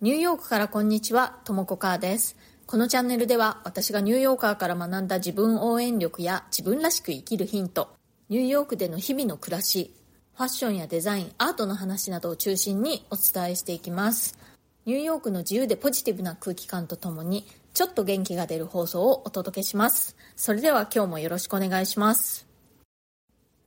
[0.00, 2.36] ニューヨークからこんにちは、ともこかーです。
[2.66, 7.88] このチャンネルでは私がニューヨーカーから学んだ自分応援力や自分らしく生きるヒント、
[8.28, 9.92] ニューヨークでの日々の暮らし、
[10.36, 14.38] ファッションやデザイン、アートの話などを中心にお伝えしていきます。
[14.86, 17.44] ニューヨークの自由でポジティブな空気感とともに、
[17.74, 20.14] ちょっと元気が出る放送をお届けします。
[20.36, 22.46] それでは今日もよろしくお願いします。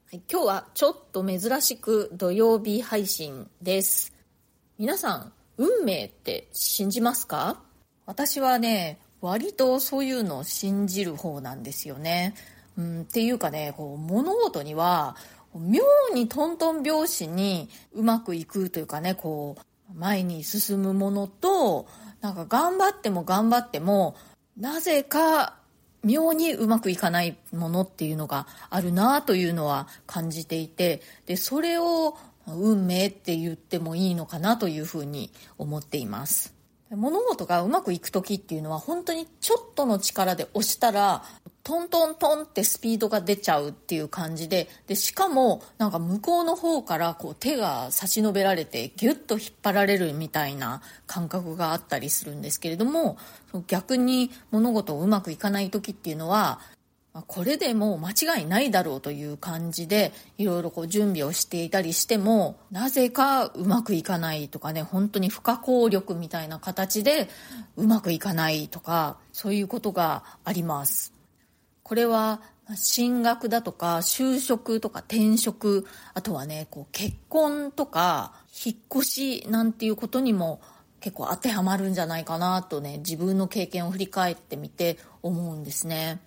[0.10, 4.14] はい、今日はちょっと珍しく土曜日配信です。
[4.78, 7.62] 皆さん、運命って信じますか？
[8.08, 12.34] 私はね、割とそういうのを信じる方なんですよね。
[12.80, 15.16] うん、っていうかね、こう物事には、
[15.54, 15.84] 妙
[16.16, 21.86] にトントン拍子にうまくいくというかね、こう、前に進むものと、
[22.22, 24.16] なんか頑張っても頑張っても、
[24.58, 25.58] なぜか
[26.04, 32.18] 妙にうまくいかないものっていうのがあるなというのは感じていて、で、それを
[32.48, 36.62] 運命って言ってもいいのかなというふうに思っています。
[36.96, 41.24] 物事がうまくいく時っていうのは本当にちょっとの力で押したら
[41.64, 53.18] トントントンってスピードが出ちゃうっていう感じででしかもなんか向こうの方からこう手が差し伸べられてギュッと引っ張られるみたいな感覚があったりするんですけれども
[53.68, 56.60] 逆に物事をうまくいかない時っていうのは
[57.28, 67.28] これでもう間違いないだろうという感じでいろいろこう準備をしていたりしてもなぜかうまくいかないとかね本当に不可抗力みたいな形で
[67.76, 71.14] うまくいかないとかそういうことがあります。
[71.84, 72.42] これは
[72.76, 78.32] 進学だとか就職とか転職あとはねこう結婚とか
[78.66, 80.62] 引っ越しなんていうことにも
[81.02, 86.22] 結構当てはまるんじゃないかなとね自分の経験を振り返ってみて思うんですね。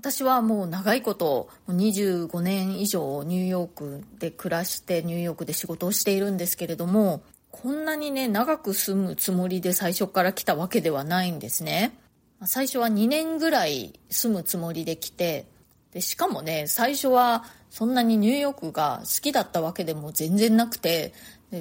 [0.00, 7.20] 私はもう長いこと25年以上ニューヨークで暮らしてニューヨークで仕事をしているんですけれども
[7.50, 11.98] こんなにね長く住むつもりで最初から来たわけではないんですね。
[12.46, 15.44] 最初は2年ぐらい住むつもりで来て
[15.92, 21.12] でしかもね最初はそんなにニューヨークが好きだったわけでも全然なくて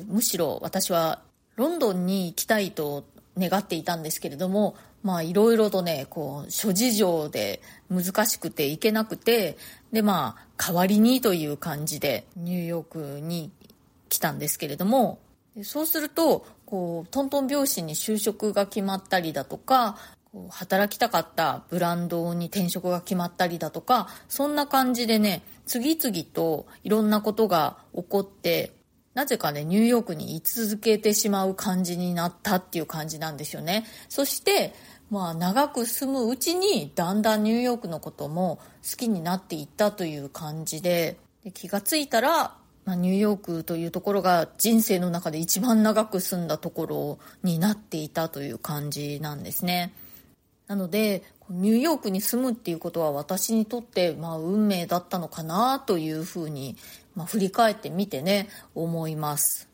[0.08, 1.24] むしろ私は
[1.58, 3.03] ロンドンに行きたいと
[3.38, 9.58] 願っていたんですけれどもまあいろいろとね、こう、諸事情で難しくて行けなくて、
[9.92, 13.52] でまあ代わりにという感じでニューヨークに
[14.10, 15.20] 来たんですけれども、
[15.64, 19.98] そうすると、こう、トントン拍子に就職が決まったりだとか、
[20.50, 28.74] 働きたかったブランドに転職が決まったりだとか、そんな感じでね、次々といろんなことが起こって、
[29.19, 33.85] なぜかね、ニューヨークに居続けてしまう感じになったっていう感じなんですよね。
[34.07, 34.74] そして、
[35.12, 49.91] まあ長く住むうちにだんだんニューヨークのことも好きになっていったという感じで、で気がついたら、まあ、ニューヨークというところが人生の中で一番長く住んだところになっていたという感じなんですね。
[50.68, 56.78] なので、ニューヨークに住むっていうことは私にとって、まあ、運命だったのかなというふうに、
[57.16, 59.68] まあ、振り返ってみてね、思います。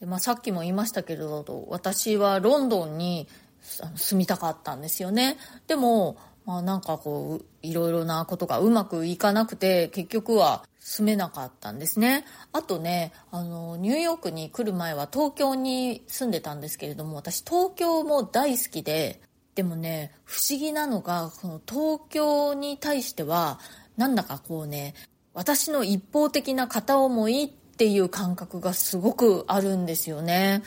[0.00, 3.28] でまあ、さっきも言いましたけれど、私はロンドンに
[3.96, 5.38] 住みたかったんですよね。
[5.66, 12.26] でも、まあなんかこう、いろいろなことがうまくいかなくて、結局は住めなかったんですね。
[12.52, 19.22] あとね、あの、ニューヨークに来る前は東京に住んでたんですけれども、私東京も大好きで、
[19.54, 23.60] でもね、不思議なのが、この東京に対しては、
[23.96, 24.94] なんだかこうね、
[25.32, 30.62] 私の一方的な片思いっていう感覚がすごくあるんですよね。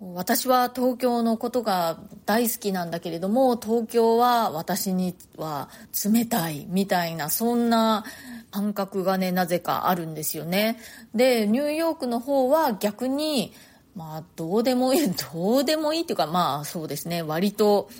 [0.00, 5.68] 私は東京のことが大好きなんだけれども、東京は私には
[6.04, 8.04] 冷たいみたいな、そんな
[8.50, 10.78] 感覚がね、なぜかあるんですよね。
[11.14, 13.52] で、ニューヨークの方は逆に、
[13.94, 17.90] まあ、どうでもいい、どうでもいいっていうか、まあそうですね、割と、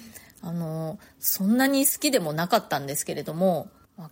[0.42, 3.68] あの、そんなに好きでもなかったんですけれども、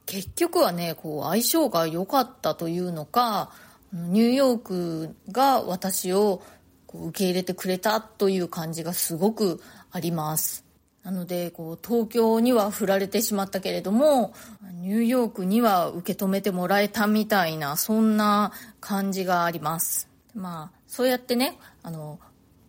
[0.06, 3.50] 結局はね、こう、相性が良かったというのか、
[3.92, 6.42] ニューヨークが私を
[6.86, 10.64] こう受け入れてくれたという感じがすごくあります。
[11.02, 14.34] なので、こう、東京には振られてしまったけれども、
[14.74, 20.08] ニューヨークには受け止めてもらえたみたいな、そんな感じがあります。
[20.34, 22.18] まあ、そうやってね、あの、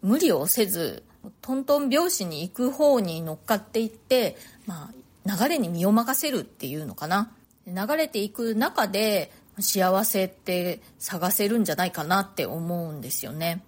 [0.02, 1.04] 無理をせず、
[1.42, 4.92] トントン拍子に行く方に乗っかっていって、ま
[5.26, 7.32] あ、流れに身を任せるっていうのかな。
[7.68, 13.64] 流れていく中で幸せって探せるんじゃないかなって思うんですよね。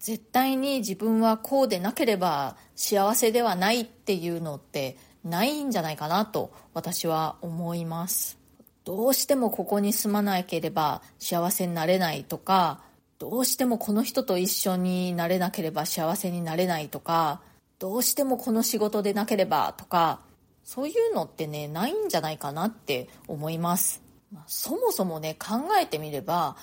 [0.00, 8.38] 絶対に自分はこうでなければ幸せではないっていうのってないんじゃないかなと私は思います
[8.84, 12.80] どうしてもここに住まなければ幸せになれないとか
[13.18, 17.40] どうしてもこの人と一緒になれなければ幸せになれないとか
[17.78, 20.20] どうしてもこの仕事でなければとか
[20.62, 24.02] そういうのってねないんじゃないかなって思います、
[24.46, 26.56] そもそもね考えてみれば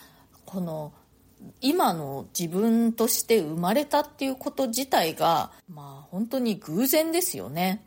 [0.46, 0.94] この
[1.60, 7.84] 今の自分として生まれたっていうこと自体がまあ本当に偶然ですよね。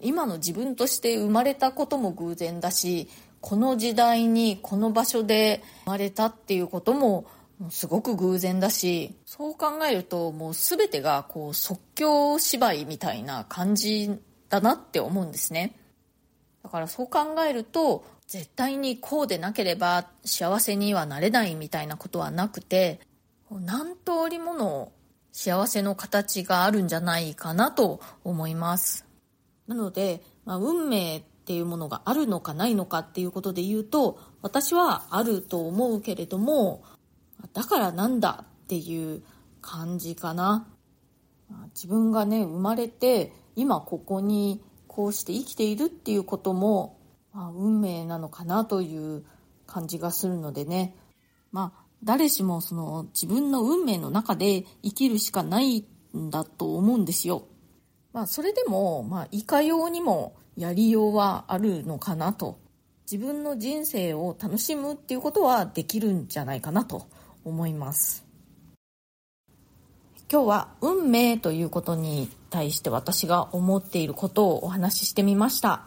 [0.00, 3.08] 今の自分として生まれたことも偶然だし
[3.40, 7.24] この時代にこの場所で生まれたっていうことも
[7.70, 14.10] すごく偶然だしそう考えるともう全てがこう即興芝居みたいな感じ
[14.48, 15.74] だなって思うんですね。
[16.62, 23.00] だからそう考えると絶対にこうでなければ幸せにはなれないみたいなことはなくて
[23.50, 24.92] 何通りもの
[25.32, 29.06] 幸せの形があるんじゃないかなと思います。
[29.66, 36.82] なので、まあ、運命っていうものがあるのかないのかっていうことで言うと私はあると思うけれども
[37.56, 39.22] だからなんだっていう
[39.62, 40.68] 感じかな。
[41.74, 47.00] 自分がね、生まれて、今ここにこうして生きているっていうことも、
[47.32, 49.24] まあ、運命なのかなという
[49.66, 50.94] 感じがするのでね。
[51.50, 57.46] まあ、誰しもその自分の運命の中で生きるしかないんだと思うんですよ。
[58.12, 62.58] まあ、それでも、まあ、いかようにもやりようはあるのかなと。
[63.10, 67.06] 自分の人生を楽しむっていうことはできるんじゃないかなと
[67.46, 68.26] 思います。
[70.30, 75.82] 今日は運命ということに対して私が思っていることをお話ししてみました。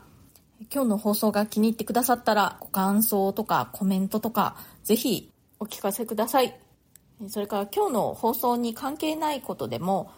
[0.74, 5.30] 今日の放送が気に入ってくださったらご感想とかコメントとかぜひ
[5.60, 6.58] お聞かせください。
[7.28, 10.10] それから今日の放送に関係ないことでも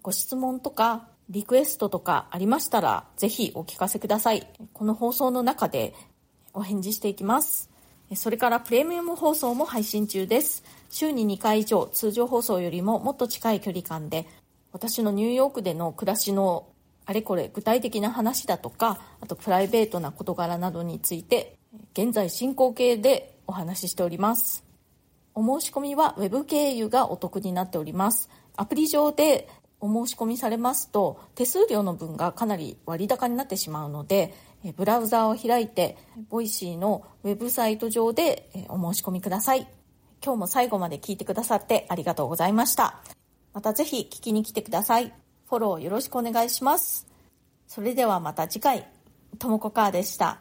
[0.00, 4.48] ご質問とかリクエストとかありましたらぜひお聞かせください。
[4.72, 5.92] この放送の中で
[6.54, 7.68] お返事していきます。
[8.14, 10.64] それからプレミアム放送も配信中です。
[10.90, 14.26] 週に2回以上通常放送よりももっと近い距離感で
[14.72, 16.68] 私のニューヨークでの暮らしの
[17.06, 21.56] あれこれ具体的な話だとかあとプライベートな事柄などについて
[21.92, 24.64] 現在進行形でお話ししております。
[25.34, 28.28] お申し込みは Web 経由がお得になっております。
[28.56, 29.48] アプリ上で
[29.80, 34.34] お申し込みされますと手数料の分がかなり割高になってしまうので
[34.76, 35.96] ブラウザを開いて
[36.30, 39.68] ボイシーのウェブサイト上でお申し込みください。
[40.26, 42.98] 今日も最後まで聞いてくださってありがとうございました。
[43.52, 45.14] またぜひ聞きに来てください。
[45.48, 47.06] フォローよろしくお願いします。
[47.68, 48.88] それではまた次回、
[49.38, 50.40] ともこかーでした。